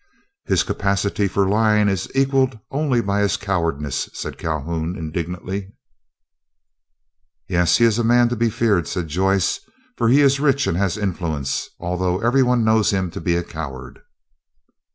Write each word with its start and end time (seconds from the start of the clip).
"His 0.45 0.63
capacity 0.63 1.27
for 1.27 1.47
lying 1.47 1.87
is 1.87 2.09
equalled 2.15 2.57
only 2.71 3.01
by 3.01 3.21
his 3.21 3.37
cowardice," 3.37 4.09
said 4.13 4.39
Calhoun, 4.39 4.95
indignantly. 4.97 5.73
"Yet 7.47 7.69
he 7.69 7.83
is 7.83 7.99
a 7.99 8.03
man 8.03 8.27
to 8.29 8.35
be 8.35 8.49
feared," 8.49 8.87
said 8.87 9.09
Joyce, 9.09 9.59
"for 9.97 10.09
he 10.09 10.21
is 10.21 10.39
rich 10.39 10.65
and 10.65 10.75
has 10.75 10.97
influence, 10.97 11.69
although 11.79 12.17
every 12.19 12.41
one 12.41 12.65
knows 12.65 12.89
him 12.89 13.11
to 13.11 13.21
be 13.21 13.35
a 13.35 13.43
coward." 13.43 13.99